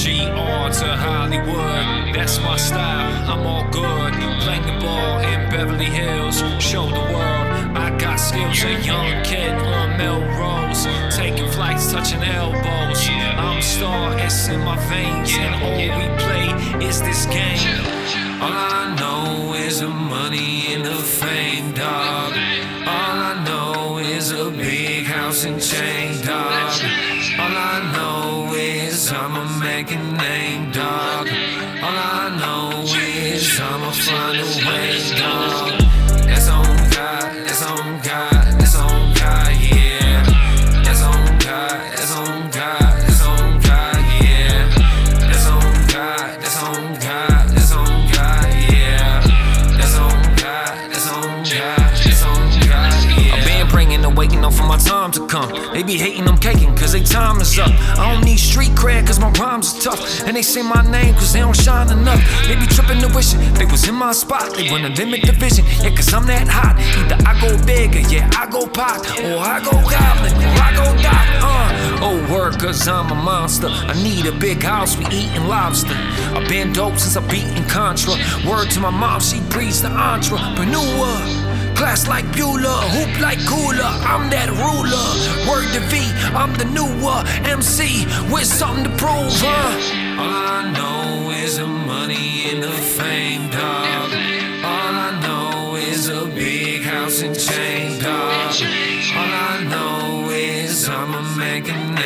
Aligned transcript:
GR 0.00 0.70
to 0.80 0.96
Hollywood, 0.96 2.14
that's 2.14 2.38
my 2.38 2.56
style. 2.56 3.30
I'm 3.30 3.46
all 3.46 3.68
good. 3.70 4.14
Playing 4.40 4.64
the 4.64 4.78
ball 4.80 5.18
in 5.18 5.50
Beverly 5.50 5.84
Hills, 5.84 6.38
show 6.58 6.86
the 6.86 7.04
world 7.12 7.46
I 7.76 7.94
got 7.98 8.16
skills. 8.16 8.64
A 8.64 8.80
young 8.80 9.22
kid 9.24 9.52
on 9.52 9.98
Melrose, 9.98 10.86
taking 11.14 11.46
flights, 11.50 11.92
touching 11.92 12.22
elbows. 12.22 13.08
I'm 13.10 13.60
star, 13.60 14.18
it's 14.18 14.48
in 14.48 14.60
my 14.60 14.78
veins, 14.88 15.32
and 15.34 15.54
all 15.62 15.76
we 15.76 16.06
play 16.24 16.48
is 16.88 17.02
this 17.02 17.26
game. 17.26 17.60
All 18.40 18.50
I 18.50 18.96
know 18.98 19.52
is 19.52 19.80
the 19.80 19.88
money 19.88 20.72
and 20.72 20.82
the 20.82 20.94
fame, 20.94 21.74
dog. 21.74 22.32
All 22.88 23.18
I 23.32 23.44
know 23.44 23.98
is 23.98 24.32
a 24.32 24.50
big 24.50 25.04
house 25.04 25.44
and 25.44 25.60
chain, 25.60 26.24
dog. 26.24 26.72
I'ma 29.12 29.44
make 29.58 29.90
a 29.90 29.96
name, 29.96 30.70
dog. 30.70 31.26
All 31.82 31.96
I 31.96 32.36
know 32.40 32.82
is 32.82 33.60
I'ma 33.60 33.90
find 33.90 34.38
a 34.38 34.46
way, 34.68 35.18
dog. 35.18 35.79
For 54.50 54.64
my 54.64 54.76
time 54.78 55.10
to 55.12 55.26
come. 55.26 55.50
They 55.72 55.82
be 55.82 55.96
hating, 55.96 56.26
I'm 56.28 56.38
caking, 56.38 56.74
cause 56.76 56.92
they 56.92 57.02
time 57.02 57.40
is 57.40 57.58
up. 57.58 57.70
I 57.98 58.12
don't 58.12 58.24
need 58.24 58.38
street 58.38 58.70
cred, 58.70 59.06
cause 59.06 59.18
my 59.18 59.30
rhymes 59.32 59.76
are 59.76 59.80
tough. 59.80 60.26
And 60.26 60.36
they 60.36 60.42
say 60.42 60.62
my 60.62 60.82
name, 60.90 61.14
cause 61.14 61.32
they 61.32 61.40
don't 61.40 61.56
shine 61.56 61.90
enough. 61.90 62.20
They 62.46 62.56
be 62.56 62.66
tripping 62.66 63.00
the 63.00 63.12
wishing, 63.14 63.40
they 63.54 63.64
was 63.64 63.88
in 63.88 63.94
my 63.94 64.12
spot. 64.12 64.54
They 64.54 64.70
wanna 64.70 64.90
limit 64.90 65.22
the 65.22 65.32
vision, 65.32 65.64
yeah, 65.82 65.94
cause 65.94 66.12
I'm 66.12 66.26
that 66.26 66.48
hot. 66.48 66.76
Either 66.78 67.18
I 67.26 67.32
go 67.40 67.50
bigger, 67.64 68.00
yeah, 68.08 68.30
I 68.36 68.50
go 68.50 68.66
pop, 68.66 69.00
or 69.24 69.38
I 69.38 69.60
go 69.64 69.72
goblin, 69.72 70.34
or 70.34 70.56
I 70.60 70.70
go 70.74 70.86
dot, 71.02 71.26
uh. 71.42 72.00
Oh, 72.02 72.16
word, 72.32 72.58
cause 72.58 72.88
I'm 72.88 73.10
a 73.10 73.14
monster. 73.14 73.68
I 73.68 73.94
need 74.02 74.26
a 74.26 74.32
big 74.32 74.62
house, 74.62 74.96
we 74.96 75.04
eating 75.06 75.44
lobster. 75.44 75.94
I've 76.34 76.48
been 76.48 76.72
dope 76.72 76.98
since 76.98 77.16
I 77.16 77.26
beaten 77.28 77.64
Contra. 77.68 78.14
Word 78.48 78.70
to 78.70 78.80
my 78.80 78.90
mom, 78.90 79.20
she 79.20 79.40
breeds 79.50 79.82
the 79.82 79.90
entrepreneur. 79.90 81.49
Class 81.80 82.06
like 82.08 82.30
Beulah, 82.36 82.82
hoop 82.92 83.20
like 83.22 83.38
Cooler. 83.46 83.92
I'm 84.12 84.28
that 84.28 84.50
ruler. 84.52 85.08
Word 85.48 85.72
to 85.72 85.80
V, 85.88 86.12
I'm 86.36 86.52
the 86.52 86.66
newer 86.66 87.24
MC 87.48 88.04
with 88.30 88.44
something 88.44 88.84
to 88.84 88.90
prove, 89.00 89.32
huh? 89.40 90.20
All 90.20 90.44
I 90.58 90.70
know 90.76 91.30
is 91.30 91.56
the 91.56 91.66
money 91.66 92.50
and 92.50 92.62
the 92.62 92.68
fame, 92.68 93.48
dog. 93.48 94.10
All 94.62 94.94
I 95.08 95.20
know 95.24 95.76
is 95.76 96.10
a 96.10 96.26
big 96.26 96.82
house 96.82 97.22
and 97.22 97.34
chain, 97.34 97.98
dog. 97.98 98.54
All 99.16 99.32
I 99.48 99.64
know 99.64 100.28
is 100.28 100.86
I'm 100.86 101.14
a 101.14 101.22
man. 101.38 101.99